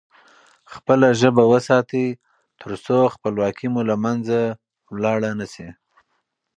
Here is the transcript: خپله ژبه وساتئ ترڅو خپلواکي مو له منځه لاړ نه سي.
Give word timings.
خپله 0.73 1.07
ژبه 1.19 1.43
وساتئ 1.53 2.07
ترڅو 2.61 2.97
خپلواکي 3.15 3.67
مو 3.73 3.81
له 3.89 3.95
منځه 4.03 4.37
لاړ 5.03 5.19
نه 5.39 5.45
سي. 5.53 5.67